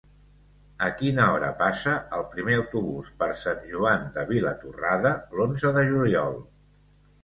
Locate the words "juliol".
5.97-6.47